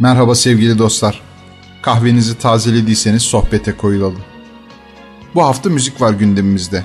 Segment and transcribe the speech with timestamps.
[0.00, 1.20] Merhaba sevgili dostlar.
[1.82, 4.20] Kahvenizi tazelediyseniz sohbete koyulalım.
[5.34, 6.84] Bu hafta müzik var gündemimizde.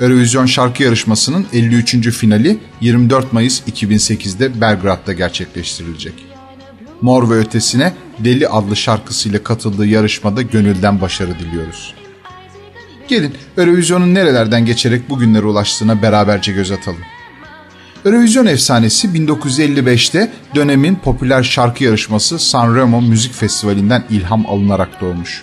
[0.00, 2.10] Eurovision şarkı yarışmasının 53.
[2.10, 6.14] finali 24 Mayıs 2008'de Belgrad'da gerçekleştirilecek.
[7.00, 11.94] Mor ve Ötesine Deli adlı şarkısıyla katıldığı yarışmada gönülden başarı diliyoruz.
[13.08, 17.00] Gelin Eurovision'un nerelerden geçerek bugünlere ulaştığına beraberce göz atalım.
[18.04, 25.42] Eurovision efsanesi 1955'te dönemin popüler şarkı yarışması Sanremo Müzik Festivali'nden ilham alınarak doğmuş.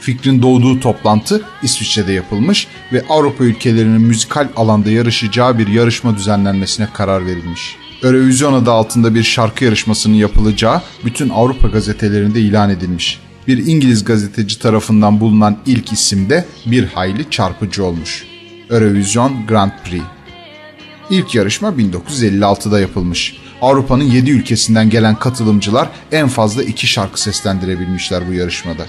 [0.00, 7.26] Fikrin doğduğu toplantı İsviçre'de yapılmış ve Avrupa ülkelerinin müzikal alanda yarışacağı bir yarışma düzenlenmesine karar
[7.26, 7.76] verilmiş.
[8.02, 13.20] Eurovision adı altında bir şarkı yarışmasının yapılacağı bütün Avrupa gazetelerinde ilan edilmiş.
[13.46, 18.24] Bir İngiliz gazeteci tarafından bulunan ilk isim de bir hayli çarpıcı olmuş.
[18.70, 20.02] Eurovision Grand Prix.
[21.10, 23.36] İlk yarışma 1956'da yapılmış.
[23.62, 28.86] Avrupa'nın 7 ülkesinden gelen katılımcılar en fazla 2 şarkı seslendirebilmişler bu yarışmada.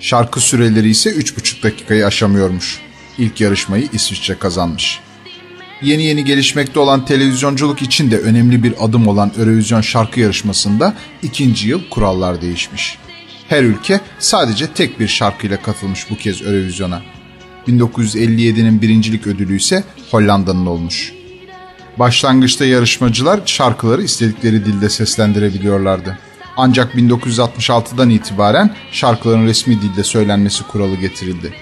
[0.00, 2.80] Şarkı süreleri ise 3,5 dakikayı aşamıyormuş.
[3.18, 5.00] İlk yarışmayı İsviçre kazanmış.
[5.82, 11.68] Yeni yeni gelişmekte olan televizyonculuk için de önemli bir adım olan Eurovision şarkı yarışmasında ikinci
[11.68, 12.98] yıl kurallar değişmiş.
[13.48, 17.15] Her ülke sadece tek bir şarkıyla katılmış bu kez Eurovision'a.
[17.68, 21.12] 1957'nin birincilik ödülü ise Hollanda'nın olmuş.
[21.98, 26.18] Başlangıçta yarışmacılar şarkıları istedikleri dilde seslendirebiliyorlardı.
[26.56, 31.52] Ancak 1966'dan itibaren şarkıların resmi dilde söylenmesi kuralı getirildi.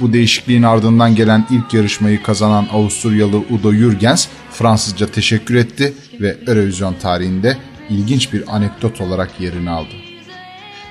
[0.00, 6.94] Bu değişikliğin ardından gelen ilk yarışmayı kazanan Avusturyalı Udo Jürgens Fransızca teşekkür etti ve Eurovision
[7.02, 7.56] tarihinde
[7.90, 10.05] ilginç bir anekdot olarak yerini aldı.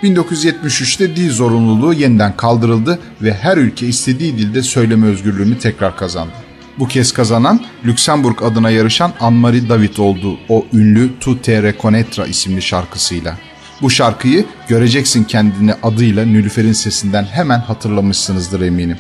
[0.04, 6.34] 1973'te dil zorunluluğu yeniden kaldırıldı ve her ülke istediği dilde söyleme özgürlüğünü tekrar kazandı.
[6.80, 12.62] Bu kez kazanan Lüksemburg adına yarışan Anne-Marie David oldu o ünlü Tu te reconnaîtra isimli
[12.62, 13.38] şarkısıyla.
[13.82, 18.98] Bu şarkıyı Göreceksin Kendini adıyla Nülüfer'in sesinden hemen hatırlamışsınızdır eminim.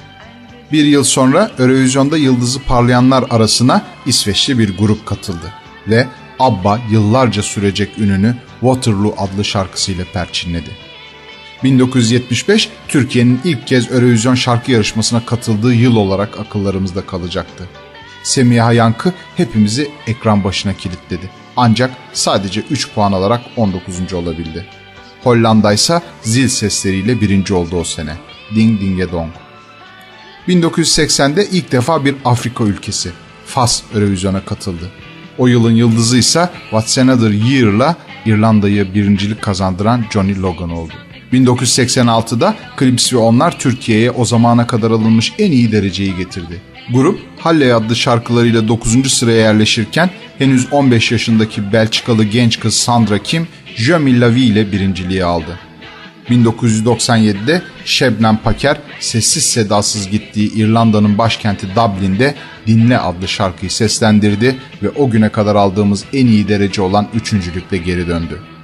[0.71, 5.53] Bir yıl sonra Eurovision'da yıldızı parlayanlar arasına İsveçli bir grup katıldı
[5.87, 6.07] ve
[6.39, 10.84] ABBA yıllarca sürecek ününü Waterloo adlı şarkısıyla perçinledi.
[11.65, 17.69] 1975 Türkiye'nin ilk kez Eurovision şarkı yarışmasına katıldığı yıl olarak akıllarımızda kalacaktı.
[18.23, 21.29] Semiha Yankı hepimizi ekran başına kilitledi.
[21.57, 24.13] Ancak sadece 3 puan alarak 19.
[24.13, 24.65] olabildi.
[25.23, 28.13] Hollanda ise zil sesleriyle birinci oldu o sene.
[28.55, 29.31] Ding Dinge Dong.
[30.47, 33.11] 1980'de ilk defa bir Afrika ülkesi
[33.45, 34.91] Fas Eurovision'a katıldı.
[35.37, 37.95] O yılın yıldızı ise What's Another Year'la
[38.25, 40.93] İrlanda'yı birincilik kazandıran Johnny Logan oldu.
[41.35, 46.61] 1986'da Clips ve onlar Türkiye'ye o zamana kadar alınmış en iyi dereceyi getirdi.
[46.93, 49.13] Grup Halle adlı şarkılarıyla 9.
[49.13, 55.59] sıraya yerleşirken henüz 15 yaşındaki Belçikalı genç kız Sandra Kim Je Millavi ile birinciliği aldı.
[56.29, 62.35] 1997'de Şebnem Paker sessiz sedasız gittiği İrlanda'nın başkenti Dublin'de
[62.67, 68.07] Dinle adlı şarkıyı seslendirdi ve o güne kadar aldığımız en iyi derece olan üçüncülükle geri
[68.07, 68.54] döndü.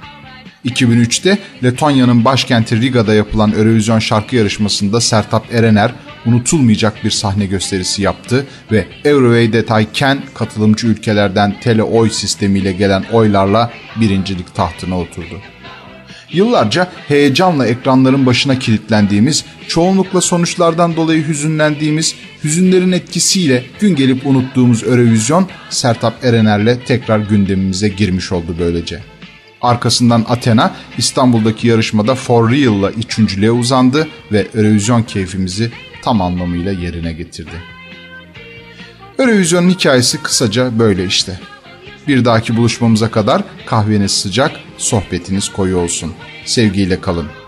[0.64, 5.92] 2003'te Letonya'nın başkenti Riga'da yapılan Eurovision şarkı yarışmasında Sertap Erener
[6.26, 13.70] unutulmayacak bir sahne gösterisi yaptı ve Eurovide'dayken katılımcı ülkelerden tele oy sistemiyle gelen oylarla
[14.00, 15.40] birincilik tahtına oturdu.
[16.32, 22.14] Yıllarca heyecanla ekranların başına kilitlendiğimiz, çoğunlukla sonuçlardan dolayı hüzünlendiğimiz,
[22.44, 29.11] hüzünlerin etkisiyle gün gelip unuttuğumuz Eurovision Sertap Erener'le tekrar gündemimize girmiş oldu böylece.
[29.62, 37.62] Arkasından Athena İstanbul'daki yarışmada For Real'la üçüncülüğe uzandı ve Eurovision keyfimizi tam anlamıyla yerine getirdi.
[39.18, 41.40] Eurovision'un hikayesi kısaca böyle işte.
[42.08, 46.12] Bir dahaki buluşmamıza kadar kahveniz sıcak, sohbetiniz koyu olsun.
[46.44, 47.41] Sevgiyle kalın.